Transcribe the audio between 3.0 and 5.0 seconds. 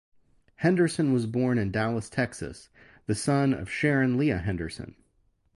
the son of Sharon Lea Henderson.